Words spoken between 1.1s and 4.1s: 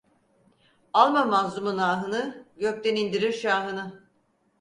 mazlumun ahını, gökden indirir şahını.